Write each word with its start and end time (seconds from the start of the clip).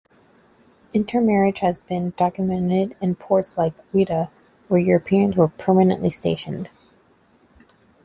Intermarriage 0.95 1.59
has 1.59 1.79
been 1.79 2.11
documented 2.17 2.97
in 3.01 3.13
ports 3.13 3.55
like 3.55 3.75
Ouidah 3.93 4.31
where 4.67 4.79
Europeans 4.79 5.37
were 5.37 5.49
permanently 5.49 6.09
stationed. 6.09 6.71